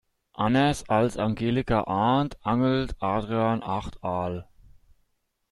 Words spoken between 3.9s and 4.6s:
Aale.